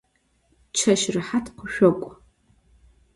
Çeş 0.77 1.01
rehat 1.13 1.45
khışsok'u. 1.57 2.11